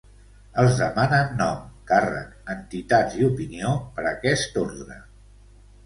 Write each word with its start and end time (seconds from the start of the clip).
Els 0.61 0.79
demanen 0.83 1.29
nom, 1.41 1.61
càrrec, 1.93 2.33
entitat 2.55 3.17
i 3.21 3.31
opinió, 3.31 3.79
per 3.99 4.11
aquest 4.17 4.63
ordre. 4.67 5.03